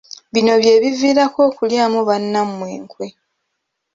Bino 0.33 0.53
bye 0.61 0.73
biviirako 0.81 1.39
okulyamu 1.49 1.99
bannammwe 2.07 2.65
enkwe. 2.77 3.07